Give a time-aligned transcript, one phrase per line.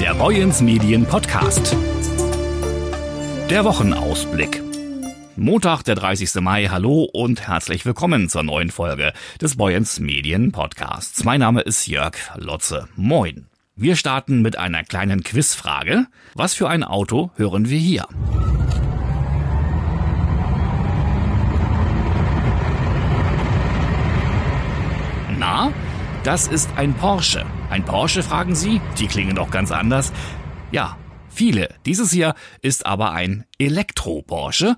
[0.00, 1.74] Der Boyens Medien Podcast.
[3.48, 4.62] Der Wochenausblick.
[5.36, 6.34] Montag, der 30.
[6.42, 6.66] Mai.
[6.66, 11.24] Hallo und herzlich willkommen zur neuen Folge des Boyens Medien Podcasts.
[11.24, 12.88] Mein Name ist Jörg Lotze.
[12.94, 13.46] Moin.
[13.74, 16.06] Wir starten mit einer kleinen Quizfrage.
[16.34, 18.06] Was für ein Auto hören wir hier?
[25.38, 25.72] Na,
[26.22, 27.46] das ist ein Porsche.
[27.68, 28.80] Ein Porsche, fragen Sie?
[28.98, 30.12] Die klingen doch ganz anders.
[30.70, 30.96] Ja,
[31.28, 31.68] viele.
[31.84, 34.76] Dieses hier ist aber ein Elektro-Porsche.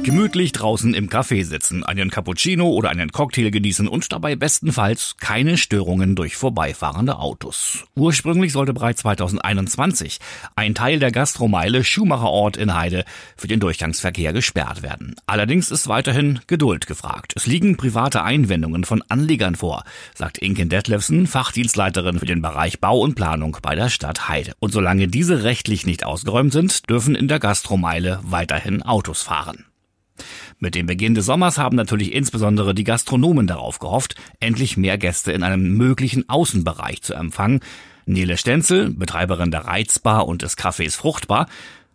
[0.08, 5.58] Gemütlich draußen im Café sitzen, einen Cappuccino oder einen Cocktail genießen und dabei bestenfalls keine
[5.58, 7.84] Störungen durch vorbeifahrende Autos.
[7.94, 10.18] Ursprünglich sollte bereits 2021
[10.56, 13.04] ein Teil der Gastromeile Schumacherort in Heide
[13.36, 15.14] für den Durchgangsverkehr gesperrt werden.
[15.26, 17.34] Allerdings ist weiterhin Geduld gefragt.
[17.36, 22.98] Es liegen private Einwendungen von Anlegern vor, sagt Inken Detlefsen, Fachdienstleiterin für den Bereich Bau
[23.00, 24.54] und Planung bei der Stadt Heide.
[24.58, 29.67] Und solange diese rechtlich nicht ausgeräumt sind, dürfen in der Gastromeile weiterhin Autos fahren.
[30.60, 35.30] Mit dem Beginn des Sommers haben natürlich insbesondere die Gastronomen darauf gehofft, endlich mehr Gäste
[35.30, 37.60] in einem möglichen Außenbereich zu empfangen.
[38.06, 41.46] Nele Stenzel, Betreiberin der Reizbar und des Cafés Fruchtbar,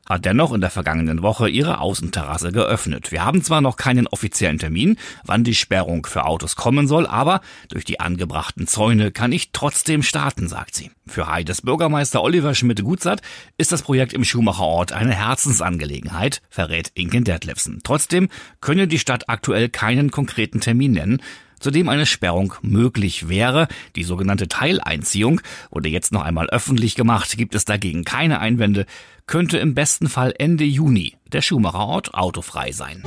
[0.06, 3.12] hat dennoch in der vergangenen Woche ihre Außenterrasse geöffnet.
[3.12, 7.42] Wir haben zwar noch keinen offiziellen Termin, wann die Sperrung für Autos kommen soll, aber
[7.70, 10.92] durch die angebrachten Zäune kann ich trotzdem starten, sagt sie.
[11.08, 13.22] Für Heides Bürgermeister Oliver Schmidt-Gutzat
[13.58, 17.82] ist das Projekt im Schumacherort eine Herzensangelegenheit, verrät Inken Detlefsen.
[17.84, 18.30] Trotzdem
[18.62, 21.22] könne die Stadt aktuell keinen konkreten Termin nennen,
[21.64, 23.68] zudem eine Sperrung möglich wäre.
[23.96, 25.42] Die sogenannte Teileinziehung
[25.72, 28.86] wurde jetzt noch einmal öffentlich gemacht, gibt es dagegen keine Einwände,
[29.26, 33.04] könnte im besten Fall Ende Juni der Schumacherort autofrei sein.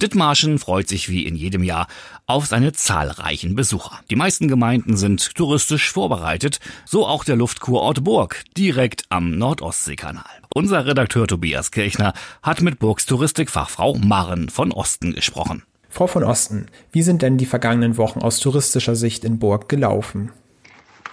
[0.00, 1.86] Dithmarschen freut sich wie in jedem Jahr
[2.26, 4.00] auf seine zahlreichen Besucher.
[4.10, 10.24] Die meisten Gemeinden sind touristisch vorbereitet, so auch der Luftkurort Burg, direkt am Nordostseekanal.
[10.54, 12.12] Unser Redakteur Tobias Kirchner
[12.42, 15.62] hat mit Burgs Touristikfachfrau Marren von Osten gesprochen.
[15.96, 20.30] Frau von Osten, wie sind denn die vergangenen Wochen aus touristischer Sicht in Burg gelaufen?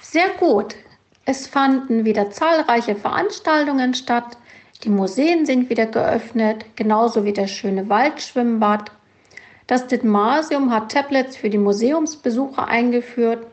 [0.02, 0.76] Sehr gut.
[1.24, 4.38] Es fanden wieder zahlreiche Veranstaltungen statt.
[4.84, 8.92] Die Museen sind wieder geöffnet, genauso wie das schöne Waldschwimmbad.
[9.68, 13.48] Das Dithmarsium hat Tablets für die Museumsbesucher eingeführt.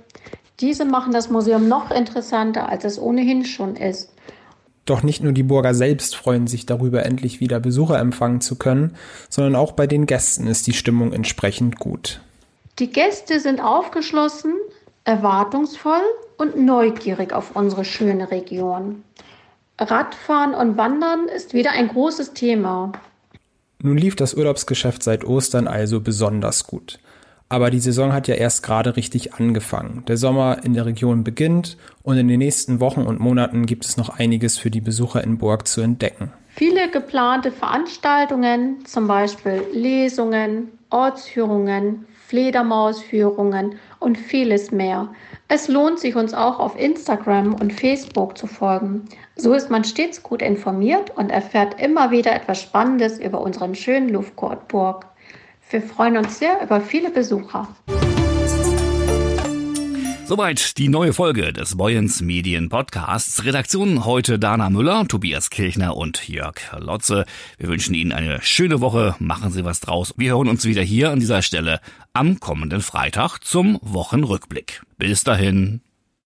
[0.59, 4.13] Diese machen das Museum noch interessanter, als es ohnehin schon ist.
[4.91, 8.97] Doch nicht nur die Burger selbst freuen sich darüber, endlich wieder Besucher empfangen zu können,
[9.29, 12.21] sondern auch bei den Gästen ist die Stimmung entsprechend gut.
[12.81, 14.53] Die Gäste sind aufgeschlossen,
[15.05, 16.01] erwartungsvoll
[16.39, 19.05] und neugierig auf unsere schöne Region.
[19.79, 22.91] Radfahren und Wandern ist wieder ein großes Thema.
[23.81, 26.99] Nun lief das Urlaubsgeschäft seit Ostern also besonders gut.
[27.51, 30.05] Aber die Saison hat ja erst gerade richtig angefangen.
[30.07, 33.97] Der Sommer in der Region beginnt und in den nächsten Wochen und Monaten gibt es
[33.97, 36.33] noch einiges für die Besucher in Burg zu entdecken.
[36.55, 45.09] Viele geplante Veranstaltungen, zum Beispiel Lesungen, Ortsführungen, Fledermausführungen und vieles mehr.
[45.49, 49.07] Es lohnt sich uns auch auf Instagram und Facebook zu folgen.
[49.35, 54.09] So ist man stets gut informiert und erfährt immer wieder etwas Spannendes über unseren schönen
[54.11, 55.07] Luftkurtburg.
[55.71, 57.69] Wir freuen uns sehr über viele Besucher.
[60.27, 63.45] Soweit die neue Folge des Boyens Medien Podcasts.
[63.45, 67.25] Redaktion heute Dana Müller, Tobias Kirchner und Jörg Lotze.
[67.59, 69.15] Wir wünschen Ihnen eine schöne Woche.
[69.21, 70.13] Machen Sie was draus.
[70.17, 71.81] Wir hören uns wieder hier an dieser Stelle
[72.15, 74.83] am kommenden Freitag zum Wochenrückblick.
[74.99, 75.83] Bis dahin.